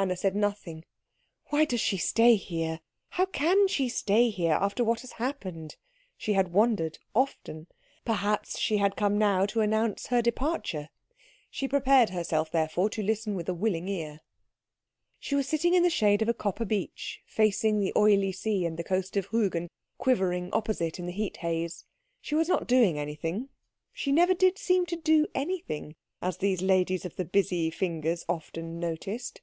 [0.00, 0.84] Anna said nothing.
[1.46, 2.78] "Why does she stay here?
[3.08, 5.74] How can she stay here, after what has happened?"
[6.16, 7.66] she had wondered often.
[8.04, 10.90] Perhaps she had come now to announce her departure.
[11.50, 14.20] She prepared herself therefore to listen with a willing ear.
[15.18, 18.78] She was sitting in the shade of a copper beech facing the oily sea and
[18.78, 21.86] the coast of Rügen quivering opposite in the heat haze.
[22.20, 23.48] She was not doing anything;
[23.92, 28.78] she never did seem to do anything, as these ladies of the busy fingers often
[28.78, 29.40] noticed.